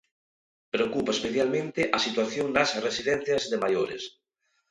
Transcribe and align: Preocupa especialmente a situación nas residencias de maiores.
Preocupa 0.73 1.11
especialmente 1.17 1.81
a 1.97 1.99
situación 2.05 2.47
nas 2.51 2.69
residencias 2.87 3.43
de 3.51 3.61
maiores. 3.63 4.03